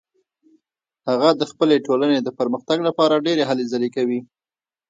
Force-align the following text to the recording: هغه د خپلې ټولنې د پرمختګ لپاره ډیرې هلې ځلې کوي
هغه 1.09 1.29
د 1.39 1.41
خپلې 1.51 1.75
ټولنې 1.87 2.17
د 2.21 2.29
پرمختګ 2.39 2.77
لپاره 2.87 3.23
ډیرې 3.25 3.43
هلې 3.49 3.65
ځلې 3.71 3.89
کوي 3.95 4.19